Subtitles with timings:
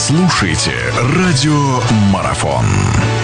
[0.00, 0.72] слушаете
[1.14, 2.64] «Радио Марафон».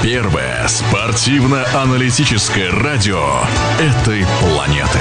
[0.02, 3.40] Первое спортивно-аналитическое радио
[3.78, 5.00] этой планеты.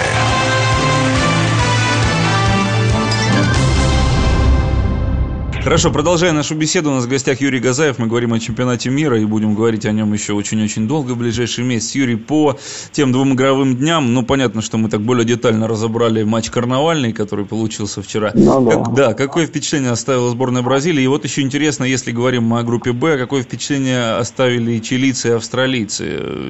[5.66, 7.98] Хорошо, продолжая нашу беседу, у нас в гостях Юрий Газаев.
[7.98, 11.64] Мы говорим о чемпионате мира и будем говорить о нем еще очень-очень долго в ближайший
[11.64, 11.96] месяц.
[11.96, 12.56] Юрий, по
[12.92, 17.46] тем двум игровым дням, ну, понятно, что мы так более детально разобрали матч карнавальный, который
[17.46, 18.30] получился вчера.
[18.36, 18.72] Ну, да.
[18.76, 21.02] Как, да, какое впечатление оставила сборная Бразилии?
[21.02, 26.04] И вот еще интересно, если говорим о группе Б, какое впечатление оставили чилийцы и австралийцы?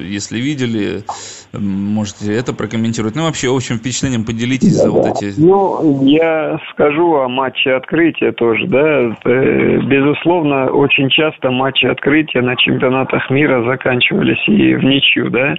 [0.06, 1.04] Если видели,
[1.54, 3.14] можете это прокомментировать.
[3.16, 4.90] Ну, вообще, общим впечатлением поделитесь да, за да.
[4.90, 5.40] вот эти...
[5.40, 13.30] Ну, я скажу о матче открытия тоже, да, безусловно, очень часто матчи открытия на чемпионатах
[13.30, 15.54] мира заканчивались и в ничью, да.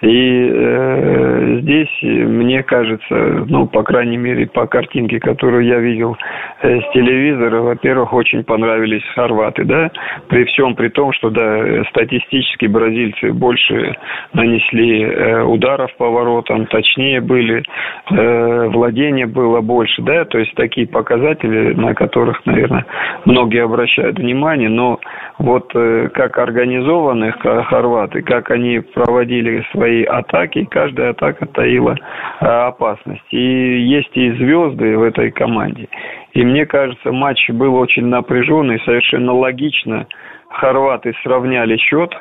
[0.00, 6.16] И э, здесь, мне кажется, ну, по крайней мере, по картинке, которую я видел
[6.62, 9.90] э, с телевизора, во-первых, очень понравились хорваты, да,
[10.28, 13.96] при всем при том, что, да, статистически бразильцы больше
[14.32, 17.64] нанесли э, ударов по воротам, точнее были,
[18.10, 22.77] э, владение было больше, да, то есть такие показатели, на которых, наверное,
[23.24, 24.98] многие обращают внимание, но
[25.38, 31.96] вот э, как организованы хорваты, как они проводили свои атаки, каждая атака таила
[32.40, 33.22] э, опасность.
[33.30, 35.88] И есть и звезды в этой команде.
[36.32, 40.06] И мне кажется, матч был очень напряженный, совершенно логично.
[40.48, 42.12] Хорваты сравняли счет,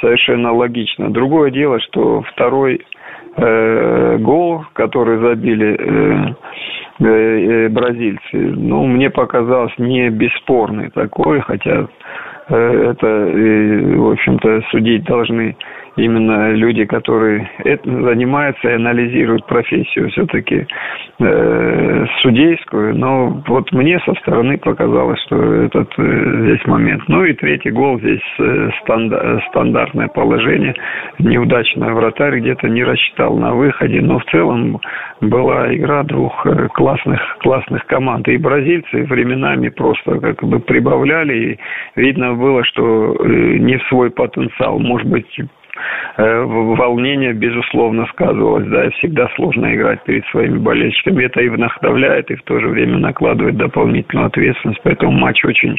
[0.00, 1.10] совершенно логично.
[1.10, 2.80] Другое дело, что второй
[3.36, 6.34] э, гол, который забили э
[7.00, 11.88] бразильцы, ну, мне показалось не бесспорный такой, хотя
[12.48, 15.56] э, это, э, в общем-то, судить должны
[16.04, 20.66] именно люди, которые этим занимаются и анализируют профессию все-таки
[21.18, 22.96] э, судейскую.
[22.96, 27.02] Но вот мне со стороны показалось, что этот э, здесь момент.
[27.08, 30.74] Ну и третий гол здесь э, стандар, стандартное положение.
[31.18, 34.00] Неудачно вратарь где-то не рассчитал на выходе.
[34.00, 34.80] Но в целом
[35.20, 38.28] была игра двух э, классных, классных команд.
[38.28, 41.34] И бразильцы временами просто как бы прибавляли.
[41.34, 41.58] И
[42.00, 44.78] видно было, что э, не в свой потенциал.
[44.78, 45.26] Может быть,
[46.20, 48.66] волнение, безусловно, сказывалось.
[48.68, 51.24] Да, всегда сложно играть перед своими болельщиками.
[51.24, 54.80] Это и вдохновляет, и в то же время накладывает дополнительную ответственность.
[54.82, 55.76] Поэтому матч очень,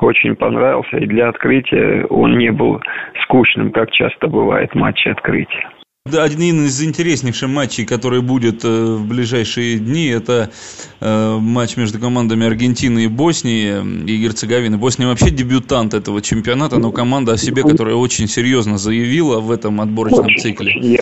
[0.00, 0.98] очень понравился.
[0.98, 2.80] И для открытия он не был
[3.22, 5.68] скучным, как часто бывает матчи открытия.
[6.04, 10.50] Один из интереснейших матчей, который будет э, в ближайшие дни, это
[10.98, 14.78] э, матч между командами Аргентины и Боснии и Герцеговины.
[14.78, 19.80] Босния вообще дебютант этого чемпионата, но команда о себе, которая очень серьезно заявила в этом
[19.80, 20.98] отборочном цикле.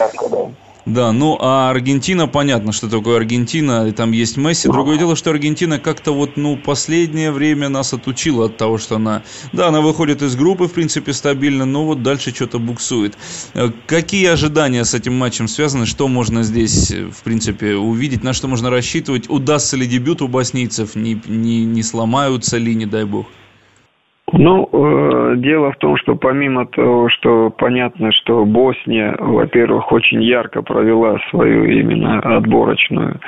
[0.87, 4.69] Да, ну а Аргентина, понятно, что такое Аргентина, и там есть Месси.
[4.69, 9.23] Другое дело, что Аргентина как-то вот, ну, последнее время нас отучила от того, что она,
[9.53, 13.17] да, она выходит из группы, в принципе, стабильно, но вот дальше что-то буксует.
[13.55, 15.87] Э, какие ожидания с этим матчем связаны?
[15.87, 18.23] Что можно здесь, в принципе, увидеть?
[18.23, 19.29] На что можно рассчитывать?
[19.29, 20.95] Удастся ли дебют у боснийцев?
[20.95, 23.27] Не, не, не сломаются ли, не дай бог?
[24.33, 30.63] Ну, э, дело в том, что помимо того, что понятно, что Босния, во-первых, очень ярко
[30.63, 33.19] провела свою именно отборочную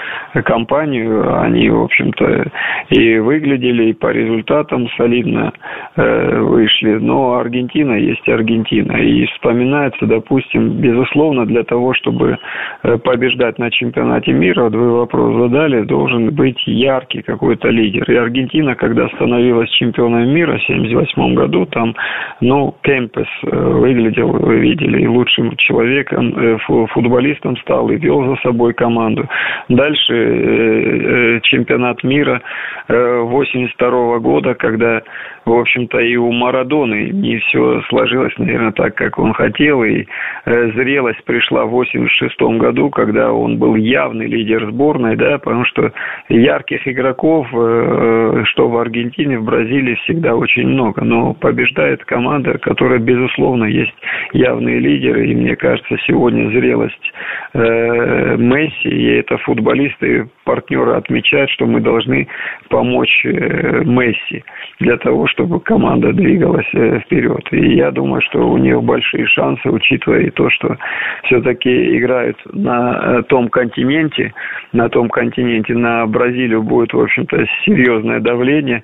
[0.45, 2.45] кампанию, они, в общем-то,
[2.91, 5.53] и выглядели, и по результатам солидно
[5.97, 12.39] э, вышли, но Аргентина есть Аргентина, и вспоминается, допустим, безусловно, для того, чтобы
[12.85, 18.15] э, побеждать на чемпионате мира, вот вы вопрос задали, должен быть яркий какой-то лидер, и
[18.15, 21.95] Аргентина, когда становилась чемпионом мира, 70 2008 году там,
[22.41, 26.59] ну, Кемпес э, выглядел, вы видели, и лучшим человеком, э,
[26.93, 29.29] футболистом стал и вел за собой команду.
[29.69, 32.43] Дальше э, чемпионат мира
[32.89, 35.03] 82 года, когда
[35.45, 40.07] в общем-то, и у Марадоны не все сложилось, наверное, так, как он хотел, и
[40.47, 45.93] зрелость пришла в 86 году, когда он был явный лидер сборной, да, потому что
[46.29, 53.65] ярких игроков, что в Аргентине, в Бразилии всегда очень много, но побеждает команда, которая, безусловно,
[53.65, 53.95] есть
[54.33, 57.13] явные лидеры, и мне кажется, сегодня зрелость
[57.55, 62.27] э, Месси, и это футболисты, партнеры отмечают, что мы должны
[62.69, 64.45] помочь э, Месси
[64.81, 67.47] для того, чтобы команда двигалась э, вперед.
[67.53, 70.77] И я думаю, что у нее большие шансы, учитывая и то, что
[71.25, 74.33] все-таки играют на э, том континенте,
[74.73, 78.83] на том континенте, на Бразилию будет, в общем-то, серьезное давление,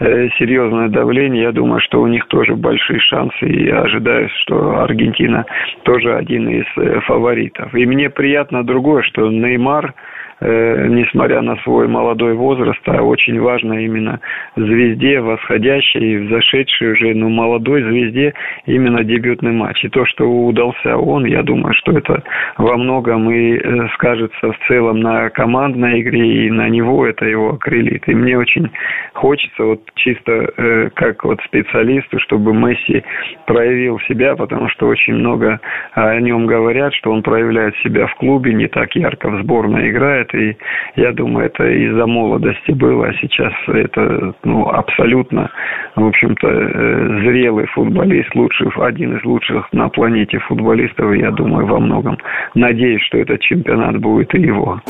[0.00, 1.42] серьезное давление.
[1.42, 5.44] Я думаю, что у них тоже большие шансы, и я ожидаю, что Аргентина
[5.82, 7.74] тоже один из фаворитов.
[7.74, 9.94] И мне приятно другое, что Неймар
[10.40, 14.20] э, несмотря на свой молодой возраст, а очень важно именно
[14.56, 18.34] звезде, восходящей, взошедшей уже, ну, молодой звезде
[18.66, 19.84] именно дебютный матч.
[19.84, 22.22] И то, что удался он, я думаю, что это
[22.56, 27.50] во многом и э, скажется в целом на командной игре, и на него это его
[27.50, 28.08] окрылит.
[28.08, 28.70] И мне очень
[29.14, 33.02] хочется вот чисто э, как вот специалисту, чтобы Месси
[33.46, 35.60] проявил себя, потому что очень много
[35.92, 40.29] о нем говорят, что он проявляет себя в клубе, не так ярко в сборной играет,
[40.34, 40.56] и
[40.96, 45.50] я думаю, это из-за молодости было, а сейчас это ну, абсолютно,
[45.96, 51.80] в общем-то, э, зрелый футболист, лучший, один из лучших на планете футболистов, я думаю, во
[51.80, 52.18] многом.
[52.54, 54.80] Надеюсь, что этот чемпионат будет и его.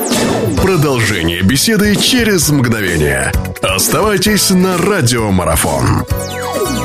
[0.63, 3.31] Продолжение беседы через мгновение.
[3.61, 6.80] Оставайтесь на радиомарафон.